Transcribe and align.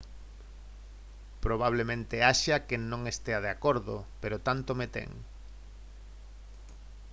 «probablemente 1.45 2.15
haxa 2.27 2.55
quen 2.67 2.81
non 2.91 3.01
estea 3.13 3.39
de 3.45 3.49
acordo 3.55 3.95
pero 4.21 4.43
tanto 4.47 4.71
me 4.79 4.87
ten 4.95 5.11